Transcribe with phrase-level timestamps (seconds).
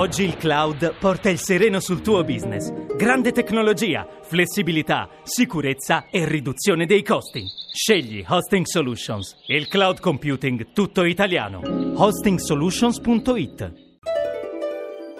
[0.00, 2.72] Oggi il cloud porta il sereno sul tuo business.
[2.96, 7.44] Grande tecnologia, flessibilità, sicurezza e riduzione dei costi.
[7.70, 11.60] Scegli Hosting Solutions, il cloud computing tutto italiano.
[11.96, 13.72] hostingsolutions.it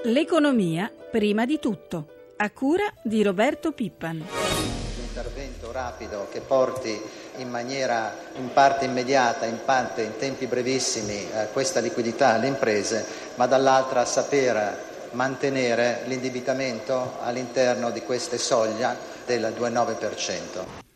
[0.05, 2.07] L'economia prima di tutto,
[2.39, 4.17] a cura di Roberto Pippan.
[4.17, 6.99] Un intervento rapido che porti
[7.37, 13.05] in maniera in parte immediata, in parte in tempi brevissimi eh, questa liquidità alle imprese,
[13.41, 18.95] ma dall'altra saper mantenere l'indebitamento all'interno di queste soglia
[19.25, 20.90] del 2,9%.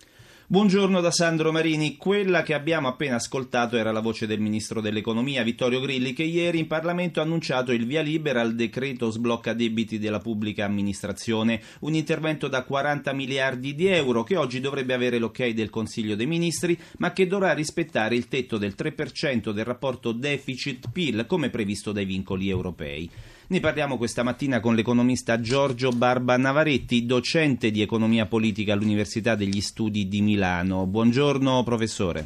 [0.47, 1.97] Buongiorno da Sandro Marini.
[1.97, 6.59] Quella che abbiamo appena ascoltato era la voce del ministro dell'economia Vittorio Grilli che ieri
[6.59, 11.95] in Parlamento ha annunciato il via libera al decreto sblocca debiti della pubblica amministrazione, un
[11.95, 16.79] intervento da 40 miliardi di euro che oggi dovrebbe avere l'ok del Consiglio dei Ministri
[16.99, 22.51] ma che dovrà rispettare il tetto del 3% del rapporto deficit-PIL come previsto dai vincoli
[22.51, 23.11] europei.
[23.47, 29.61] Ne parliamo questa mattina con l'economista Giorgio Barba Navaretti, docente di economia politica all'Università degli
[29.61, 30.87] Studi di Milano.
[30.87, 32.25] Buongiorno professore.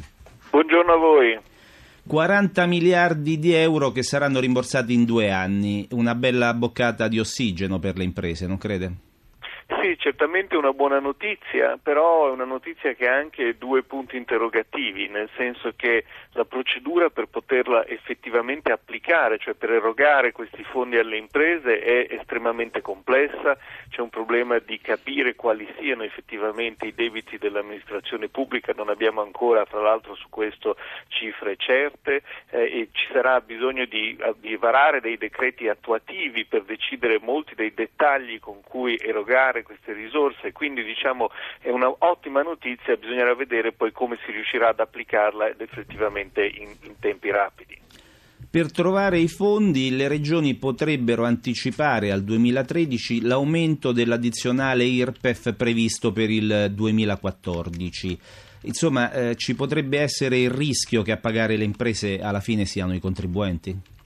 [0.49, 1.39] Buongiorno a voi.
[2.07, 7.79] 40 miliardi di euro che saranno rimborsati in due anni, una bella boccata di ossigeno
[7.79, 9.08] per le imprese, non crede?
[9.99, 15.29] Certamente una buona notizia, però è una notizia che ha anche due punti interrogativi, nel
[15.35, 21.81] senso che la procedura per poterla effettivamente applicare, cioè per erogare questi fondi alle imprese,
[21.81, 23.57] è estremamente complessa,
[23.89, 29.65] c'è un problema di capire quali siano effettivamente i debiti dell'amministrazione pubblica, non abbiamo ancora
[29.65, 30.77] fra l'altro su questo
[31.09, 32.23] cifre certe.
[32.51, 37.73] Eh, e ci sarà bisogno di, di varare dei decreti attuativi per decidere molti dei
[37.73, 44.17] dettagli con cui erogare queste risorse, quindi diciamo è un'ottima notizia, bisognerà vedere poi come
[44.25, 47.77] si riuscirà ad applicarla effettivamente in, in tempi rapidi.
[48.51, 56.29] Per trovare i fondi le regioni potrebbero anticipare al 2013 l'aumento dell'addizionale IRPEF previsto per
[56.29, 58.19] il 2014.
[58.63, 62.93] Insomma, eh, ci potrebbe essere il rischio che a pagare le imprese alla fine siano
[62.93, 63.97] i contribuenti?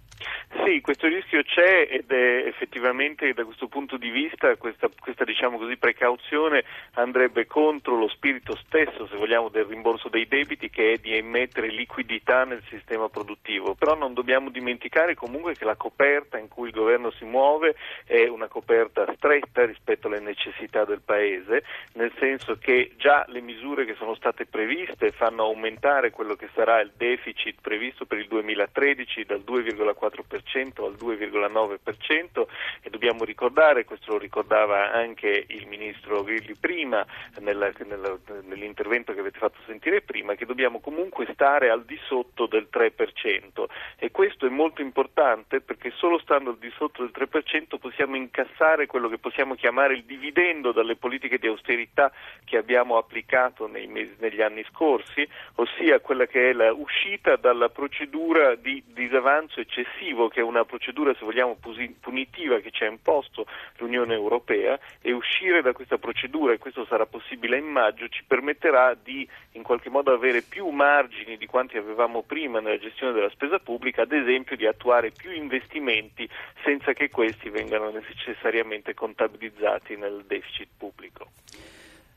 [0.66, 5.58] Sì, questo rischio c'è ed è effettivamente da questo punto di vista questa, questa diciamo
[5.58, 6.64] così, precauzione
[6.94, 11.68] andrebbe contro lo spirito stesso, se vogliamo, del rimborso dei debiti che è di emettere
[11.70, 13.74] liquidità nel sistema produttivo.
[13.74, 18.28] Però non dobbiamo dimenticare comunque che la coperta in cui il governo si muove è
[18.28, 21.64] una coperta stretta rispetto alle necessità del Paese,
[21.94, 26.82] nel senso che già le misure che sono state previste fanno aumentare quello che sarà
[26.82, 30.96] il deficit previsto per il 2013 dal 2,4% al
[31.30, 32.46] 2,9%
[32.82, 37.06] e dobbiamo ricordare, questo lo ricordava anche il Ministro Grilli prima
[37.40, 42.46] nella, nella, nell'intervento che avete fatto sentire prima, che dobbiamo comunque stare al di sotto
[42.46, 43.66] del 3%
[43.98, 48.86] e questo è molto importante perché solo stando al di sotto del 3% possiamo incassare
[48.86, 52.12] quello che possiamo chiamare il dividendo dalle politiche di austerità
[52.46, 58.84] che abbiamo applicato mesi, negli anni scorsi, ossia quella che è l'uscita dalla procedura di
[58.88, 61.58] disavanzo eccessivo che è una procedura, se vogliamo,
[62.00, 63.46] punitiva che ci ha imposto
[63.78, 68.94] l'Unione Europea e uscire da questa procedura, e questo sarà possibile in maggio, ci permetterà
[68.94, 73.60] di in qualche modo avere più margini di quanti avevamo prima nella gestione della spesa
[73.60, 76.28] pubblica, ad esempio di attuare più investimenti
[76.64, 81.32] senza che questi vengano necessariamente contabilizzati nel deficit pubblico.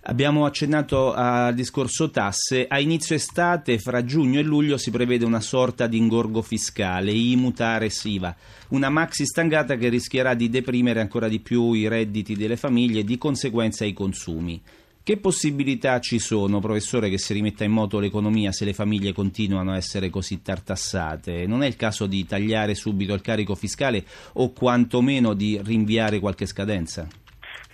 [0.09, 2.67] Abbiamo accennato al discorso tasse.
[2.69, 8.05] A inizio estate, fra giugno e luglio, si prevede una sorta di ingorgo fiscale, IMU-TARES
[8.05, 8.37] IVA,
[8.69, 13.05] una maxi stangata che rischierà di deprimere ancora di più i redditi delle famiglie e
[13.05, 14.63] di conseguenza i consumi.
[15.03, 19.73] Che possibilità ci sono, professore, che si rimetta in moto l'economia se le famiglie continuano
[19.73, 21.49] a essere così tartassate?
[21.49, 26.47] Non è il caso di tagliare subito il carico fiscale o quantomeno di rinviare qualche
[26.47, 27.09] scadenza?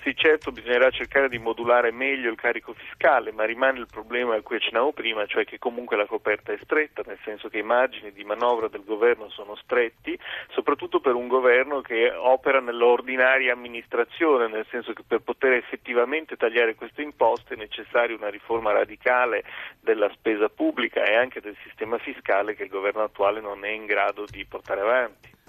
[0.03, 4.41] Sì, certo, bisognerà cercare di modulare meglio il carico fiscale, ma rimane il problema a
[4.41, 8.11] cui accennavo prima, cioè che comunque la coperta è stretta, nel senso che i margini
[8.11, 10.19] di manovra del governo sono stretti,
[10.49, 16.75] soprattutto per un governo che opera nell'ordinaria amministrazione, nel senso che per poter effettivamente tagliare
[16.75, 19.45] queste imposte è necessaria una riforma radicale
[19.79, 23.87] della spesa pubblica e anche del sistema fiscale che il governo attuale non è in
[23.87, 25.42] grado di portare avanti.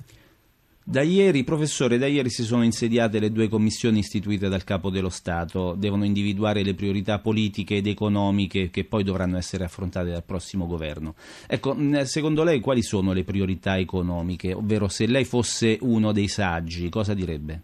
[0.86, 5.08] Da ieri, professore, da ieri si sono insediate le due commissioni istituite dal Capo dello
[5.08, 10.68] Stato, devono individuare le priorità politiche ed economiche che poi dovranno essere affrontate dal prossimo
[10.68, 11.16] governo.
[11.48, 14.54] Ecco, secondo lei quali sono le priorità economiche?
[14.54, 17.62] Ovvero se lei fosse uno dei saggi, cosa direbbe?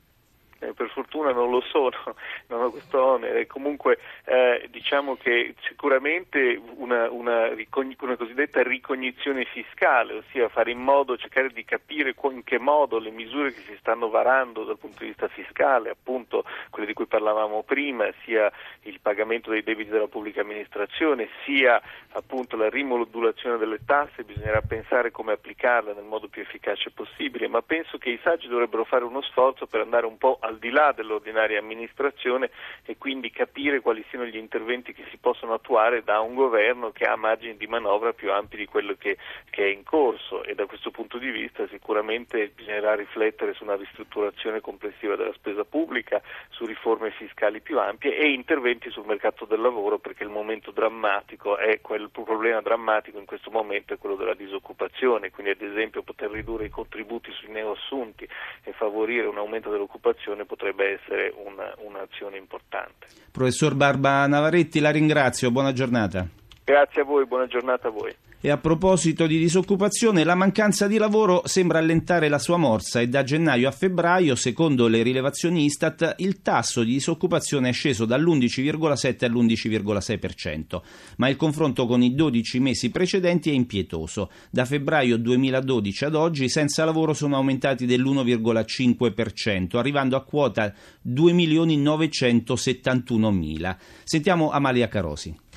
[0.60, 1.98] fortuna non lo sono,
[2.48, 3.48] non ho questo onere.
[3.48, 11.18] Comunque eh, diciamo che sicuramente una, una, una, cosiddetta ricognizione fiscale, ossia fare in modo,
[11.18, 15.08] cercare di capire in che modo le misure che si stanno varando dal punto di
[15.08, 18.52] vista fiscale, appunto quelle di cui parlavamo prima, sia
[18.84, 21.82] il pagamento dei debiti della pubblica amministrazione, sia
[22.14, 27.62] appunto la rimodulazione delle tasse, bisognerà pensare come applicarle nel modo più efficace possibile, ma
[27.62, 30.92] penso che i saggi dovrebbero fare uno sforzo per andare un po' al di là
[31.10, 32.52] dell'ordinaria amministrazione
[32.86, 37.06] e quindi capire quali siano gli interventi che si possono attuare da un governo che
[37.06, 39.18] ha margini di manovra più ampi di quello che,
[39.50, 40.44] che è in corso.
[40.44, 45.66] E da questo punto di vista sicuramente bisognerà riflettere su una ristrutturazione complessiva della spesa
[45.66, 50.72] pubblica, su riforme fiscali più ampie e interventi sul mercato del lavoro perché il momento
[50.72, 56.04] drammatico è quel problema drammatico in questo momento è quello della disoccupazione, quindi ad esempio
[56.04, 58.28] poter ridurre i contributi sui neoassunti
[58.64, 60.99] e favorire un aumento dell'occupazione potrebbe essere
[61.46, 63.08] una, un'azione importante.
[63.32, 66.28] Professor Barba Navaretti, la ringrazio, buona giornata.
[66.70, 68.16] Grazie a voi, buona giornata a voi.
[68.40, 73.08] E a proposito di disoccupazione, la mancanza di lavoro sembra allentare la sua morsa e
[73.08, 79.26] da gennaio a febbraio, secondo le rilevazioni Istat, il tasso di disoccupazione è sceso dall'11,7
[79.26, 80.82] all'11,6%,
[81.18, 84.30] ma il confronto con i 12 mesi precedenti è impietoso.
[84.52, 90.72] Da febbraio 2012 ad oggi i senza lavoro sono aumentati dell'1,5%, arrivando a quota
[91.04, 93.76] 2.971.000.
[94.04, 95.48] Sentiamo Amalia Carosi.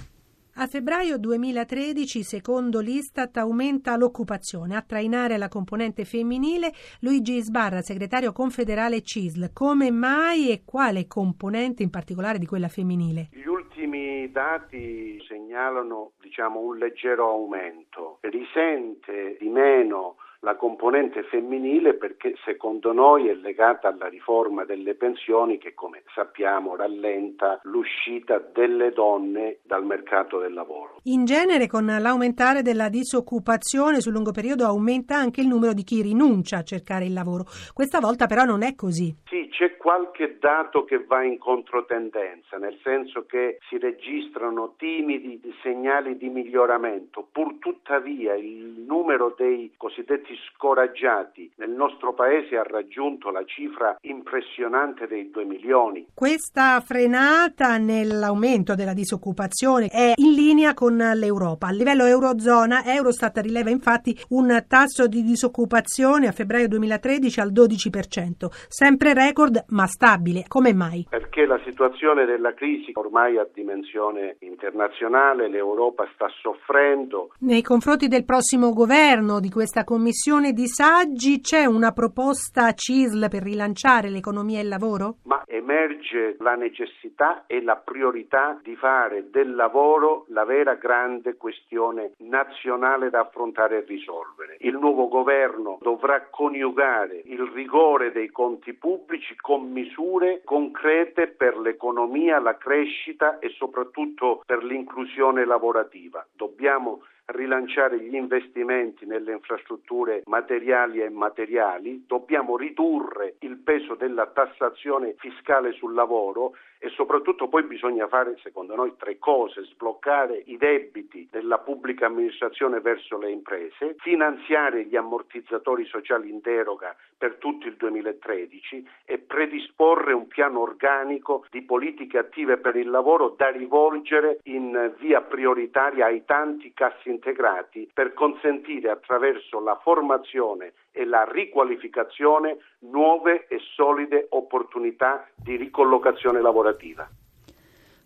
[0.57, 4.77] A febbraio 2013, secondo l'Istat, aumenta l'occupazione.
[4.77, 9.55] A trainare la componente femminile Luigi Sbarra, segretario confederale CISL.
[9.55, 13.29] Come mai e quale componente in particolare di quella femminile?
[13.33, 18.19] Gli ultimi dati segnalano diciamo, un leggero aumento.
[18.21, 25.56] Risente di meno la componente femminile perché secondo noi è legata alla riforma delle pensioni
[25.59, 30.97] che come sappiamo rallenta l'uscita delle donne dal mercato del lavoro.
[31.05, 36.03] In genere con l'aumentare della disoccupazione sul lungo periodo aumenta anche il numero di chi
[36.03, 37.44] rinuncia a cercare il lavoro.
[37.73, 39.15] Questa volta però non è così.
[39.29, 46.17] Sì, c'è qualche dato che va in controtendenza, nel senso che si registrano timidi segnali
[46.17, 50.31] di miglioramento, pur tuttavia il numero dei cosiddetti
[50.62, 56.06] scoraggiati nel nostro paese ha raggiunto la cifra impressionante dei 2 milioni.
[56.14, 61.69] Questa frenata nell'aumento della disoccupazione è in linea con l'Europa.
[61.69, 68.46] A livello eurozona, Eurostat rileva infatti un tasso di disoccupazione a febbraio 2013 al 12%,
[68.69, 70.44] sempre record ma stabile.
[70.49, 71.06] Come mai?
[71.08, 77.31] Perché la situazione della crisi ormai ha dimensione internazionale, l'Europa sta soffrendo.
[77.40, 83.29] Nei confronti del prossimo governo di questa Commissione commissione di saggi c'è una proposta CISL
[83.29, 85.17] per rilanciare l'economia e il lavoro?
[85.25, 92.13] Ma emerge la necessità e la priorità di fare del lavoro la vera grande questione
[92.19, 94.59] nazionale da affrontare e risolvere.
[94.61, 102.39] Il nuovo governo dovrà coniugare il rigore dei conti pubblici con misure concrete per l'economia,
[102.39, 106.25] la crescita e soprattutto per l'inclusione lavorativa.
[106.33, 115.15] Dobbiamo rilanciare gli investimenti nelle infrastrutture materiali e immateriali, dobbiamo ridurre il peso della tassazione
[115.19, 116.53] fiscale sul lavoro
[116.84, 122.81] e soprattutto poi bisogna fare, secondo noi, tre cose, sbloccare i debiti della pubblica amministrazione
[122.81, 130.12] verso le imprese, finanziare gli ammortizzatori sociali in deroga per tutto il 2013 e predisporre
[130.12, 136.24] un piano organico di politiche attive per il lavoro da rivolgere in via prioritaria ai
[136.24, 145.29] tanti cassi integrati per consentire attraverso la formazione e la riqualificazione nuove e solide opportunità
[145.34, 147.08] di ricollocazione lavorativa.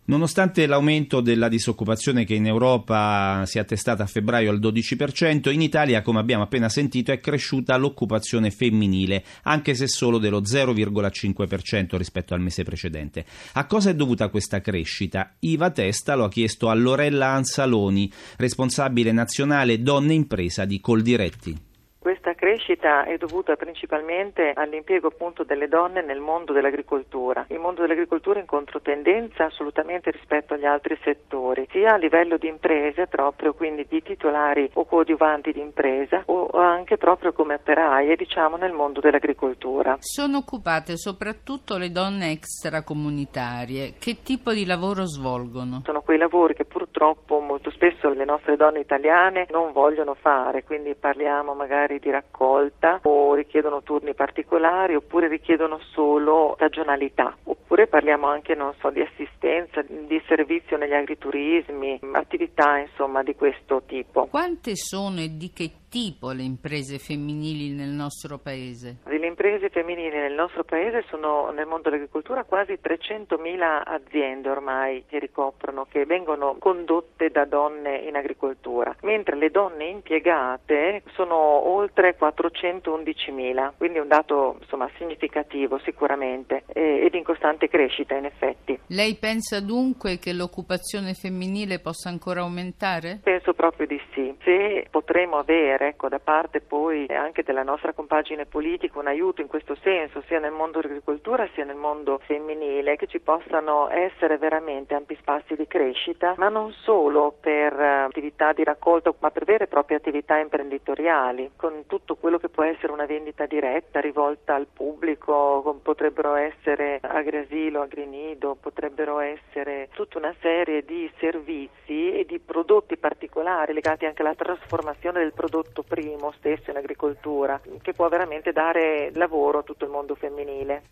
[0.09, 5.59] Nonostante l'aumento della disoccupazione che in Europa si è attestata a febbraio al 12%, in
[5.59, 12.33] Italia, come abbiamo appena sentito, è cresciuta l'occupazione femminile, anche se solo dello 0,5% rispetto
[12.33, 13.25] al mese precedente.
[13.55, 15.35] A cosa è dovuta questa crescita?
[15.39, 21.65] Iva Testa lo ha chiesto a Lorella Ansaloni, responsabile nazionale Donne Impresa di Coldiretti.
[21.99, 27.45] Questa crescita è dovuta principalmente all'impiego appunto delle donne nel mondo dell'agricoltura.
[27.49, 32.47] Il mondo dell'agricoltura è in controtendenza assolutamente rispetto agli altri settori, sia a livello di
[32.47, 38.55] imprese proprio, quindi di titolari o coadiuvanti di impresa o anche proprio come operaie, diciamo,
[38.55, 39.97] nel mondo dell'agricoltura.
[39.99, 43.95] Sono occupate soprattutto le donne extracomunitarie.
[43.99, 45.81] Che tipo di lavoro svolgono?
[45.83, 50.95] Sono quei lavori che purtroppo molto spesso le nostre donne italiane non vogliono fare, quindi
[50.95, 57.35] parliamo magari di raccolta raccolta o richiedono turni particolari oppure richiedono solo stagionalità.
[57.43, 63.81] Oppure parliamo anche, non so, di assistenza, di servizio negli agriturismi, attività insomma di questo
[63.85, 64.27] tipo.
[64.27, 68.97] Quante sono e di che tipo le imprese femminili nel nostro paese?
[69.05, 75.19] Le imprese femminili nel nostro paese sono nel mondo dell'agricoltura quasi 300.000 aziende ormai che
[75.19, 83.73] ricoprono, che vengono condotte da donne in agricoltura, mentre le donne impiegate sono oltre 411.000,
[83.77, 88.79] quindi un dato insomma, significativo sicuramente ed in costante crescita in effetti.
[88.87, 93.19] Lei pensa dunque che l'occupazione femminile possa ancora aumentare?
[93.47, 94.35] Penso proprio di sì.
[94.43, 99.47] Se potremo avere ecco, da parte poi anche della nostra compagine politica un aiuto in
[99.47, 104.95] questo senso, sia nel mondo dell'agricoltura sia nel mondo femminile, che ci possano essere veramente
[104.95, 109.63] ampi spazi di crescita, ma non solo per eh, attività di raccolta, ma per vere
[109.63, 114.67] e proprie attività imprenditoriali, con tutto quello che può essere una vendita diretta rivolta al
[114.67, 122.97] pubblico, potrebbero essere agriasilo, agrinido, potrebbero essere tutta una serie di servizi e di prodotti
[122.97, 123.35] particolari
[123.71, 129.59] legati anche alla trasformazione del prodotto primo stesso in agricoltura, che può veramente dare lavoro
[129.59, 130.83] a tutto il mondo femminile.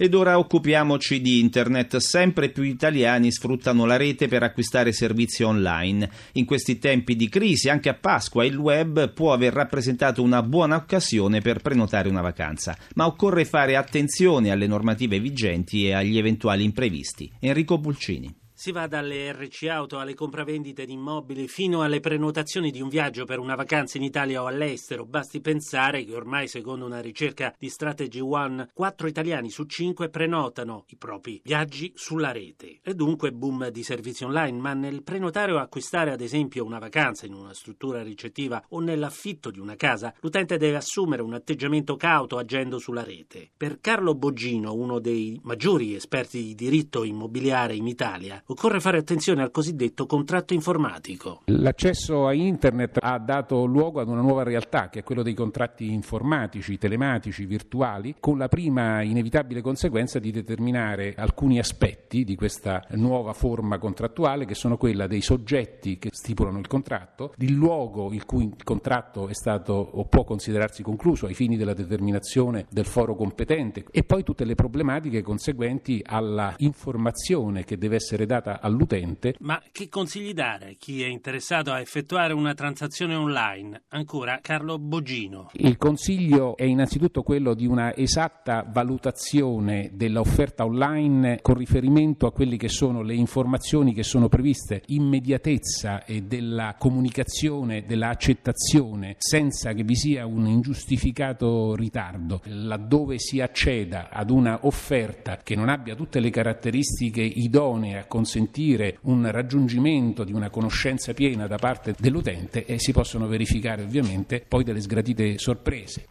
[0.00, 1.96] Ed ora occupiamoci di Internet.
[1.96, 6.08] Sempre più italiani sfruttano la rete per acquistare servizi online.
[6.34, 10.76] In questi tempi di crisi, anche a Pasqua, il web può aver rappresentato una buona
[10.76, 12.76] occasione per prenotare una vacanza.
[12.94, 17.32] Ma occorre fare attenzione alle normative vigenti e agli eventuali imprevisti.
[17.40, 18.46] Enrico Pulcini.
[18.60, 23.24] Si va dalle RC auto alle compravendite di immobili fino alle prenotazioni di un viaggio
[23.24, 25.06] per una vacanza in Italia o all'estero.
[25.06, 30.86] Basti pensare che ormai, secondo una ricerca di Strategy One, 4 italiani su 5 prenotano
[30.88, 32.80] i propri viaggi sulla rete.
[32.82, 37.26] E dunque boom di servizi online, ma nel prenotare o acquistare ad esempio una vacanza
[37.26, 42.38] in una struttura ricettiva o nell'affitto di una casa, l'utente deve assumere un atteggiamento cauto
[42.38, 43.50] agendo sulla rete.
[43.56, 49.42] Per Carlo Boggino, uno dei maggiori esperti di diritto immobiliare in Italia, occorre fare attenzione
[49.42, 51.42] al cosiddetto contratto informatico.
[51.46, 55.92] L'accesso a internet ha dato luogo ad una nuova realtà, che è quello dei contratti
[55.92, 63.34] informatici, telematici, virtuali, con la prima inevitabile conseguenza di determinare alcuni aspetti di questa nuova
[63.34, 68.44] forma contrattuale, che sono quella dei soggetti che stipulano il contratto, il luogo in cui
[68.44, 73.84] il contratto è stato o può considerarsi concluso ai fini della determinazione del foro competente
[73.90, 79.34] e poi tutte le problematiche conseguenti alla informazione che deve essere data data all'utente.
[79.40, 83.82] Ma che consigli dare a chi è interessato a effettuare una transazione online?
[83.88, 85.50] Ancora Carlo Bogino.
[85.54, 92.56] Il consiglio è innanzitutto quello di una esatta valutazione dell'offerta online con riferimento a quelle
[92.56, 99.96] che sono le informazioni che sono previste, immediatezza e della comunicazione, dell'accettazione, senza che vi
[99.96, 102.40] sia un ingiustificato ritardo.
[102.44, 108.26] Laddove si acceda ad una offerta che non abbia tutte le caratteristiche idonee a consentire
[108.28, 114.44] consentire un raggiungimento di una conoscenza piena da parte dell'utente e si possono verificare ovviamente
[114.46, 116.06] poi delle sgradite sorprese.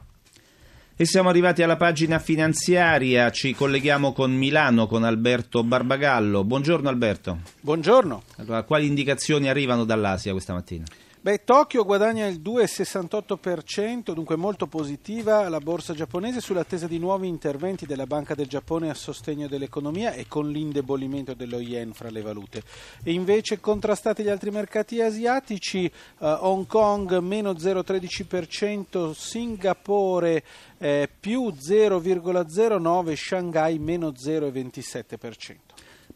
[0.95, 6.43] E siamo arrivati alla pagina finanziaria, ci colleghiamo con Milano con Alberto Barbagallo.
[6.43, 7.37] Buongiorno Alberto.
[7.61, 8.23] Buongiorno.
[8.37, 10.85] Allora, quali indicazioni arrivano dall'Asia questa mattina?
[11.27, 17.85] Beh, Tokyo guadagna il 2,68%, dunque molto positiva la borsa giapponese sull'attesa di nuovi interventi
[17.85, 22.63] della Banca del Giappone a sostegno dell'economia e con l'indebolimento dello yen fra le valute.
[23.03, 30.41] E invece contrastati gli altri mercati asiatici, uh, Hong Kong meno 0,13%, Singapore
[30.77, 35.66] eh, più 0,09%, Shanghai meno 0,27%.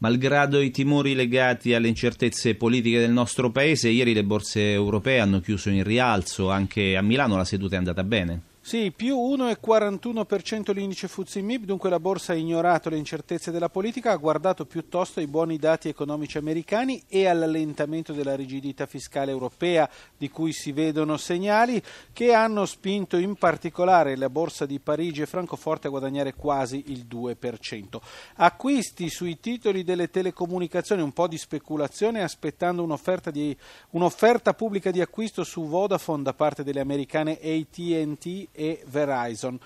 [0.01, 5.41] Malgrado i timori legati alle incertezze politiche del nostro paese, ieri le borse europee hanno
[5.41, 8.41] chiuso in rialzo, anche a Milano la seduta è andata bene.
[8.71, 14.11] Sì, più 1,41% l'indice Fuzzi MIB, dunque la borsa ha ignorato le incertezze della politica,
[14.13, 20.29] ha guardato piuttosto ai buoni dati economici americani e all'allentamento della rigidità fiscale europea di
[20.29, 25.87] cui si vedono segnali che hanno spinto in particolare la borsa di Parigi e Francoforte
[25.87, 27.99] a guadagnare quasi il 2%.
[28.35, 33.53] Acquisti sui titoli delle telecomunicazioni, un po' di speculazione aspettando un'offerta, di,
[33.89, 39.59] un'offerta pubblica di acquisto su Vodafone da parte delle americane AT&T e Verizon.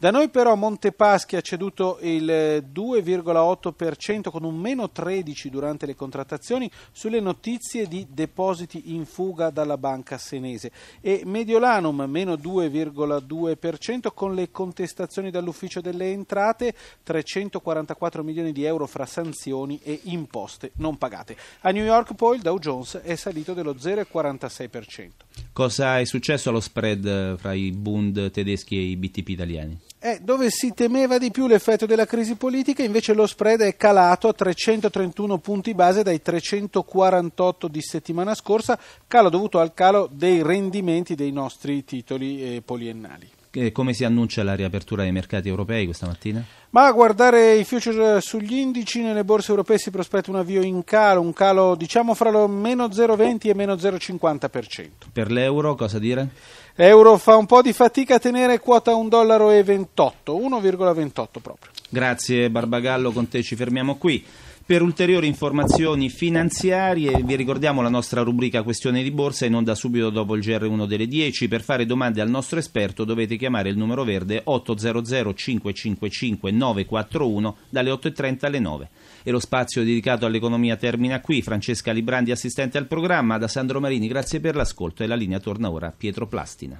[0.00, 2.24] Da noi però Montepaschi ha ceduto il
[2.72, 9.76] 2,8% con un meno 13 durante le contrattazioni sulle notizie di depositi in fuga dalla
[9.76, 18.64] banca senese e Mediolanum meno 2,2% con le contestazioni dall'ufficio delle entrate 344 milioni di
[18.64, 21.36] euro fra sanzioni e imposte non pagate.
[21.60, 25.10] A New York poi il Dow Jones è salito dello 0,46%.
[25.52, 29.78] Cosa è successo allo spread eh, fra i Bund tedeschi e i BTP italiani?
[29.98, 34.28] Eh, dove si temeva di più l'effetto della crisi politica, invece lo spread è calato
[34.28, 41.14] a 331 punti base dai 348 di settimana scorsa, calo dovuto al calo dei rendimenti
[41.14, 43.28] dei nostri titoli eh, poliennali.
[43.72, 46.44] Come si annuncia la riapertura dei mercati europei questa mattina?
[46.70, 50.84] Ma a guardare i future sugli indici, nelle borse europee si prospetta un avvio in
[50.84, 54.88] calo, un calo diciamo fra lo meno 0,20 e meno 0,50%.
[55.12, 56.28] Per l'euro cosa dire?
[56.76, 61.72] Euro fa un po' di fatica a tenere quota 1,28 dollaro, 1,28 proprio.
[61.88, 64.24] Grazie Barbagallo, con te ci fermiamo qui.
[64.70, 70.10] Per ulteriori informazioni finanziarie vi ricordiamo la nostra rubrica Questione di Borsa in onda subito
[70.10, 71.48] dopo il GR1 delle 10.
[71.48, 77.90] Per fare domande al nostro esperto dovete chiamare il numero verde 800 555 941 dalle
[77.90, 78.90] 8.30 alle 9.
[79.24, 81.42] E lo spazio dedicato all'economia termina qui.
[81.42, 85.68] Francesca Librandi, assistente al programma, da Sandro Marini, grazie per l'ascolto e la linea torna
[85.68, 86.78] ora a Pietro Plastina.